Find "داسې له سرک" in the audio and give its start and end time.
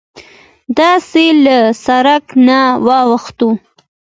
0.77-2.25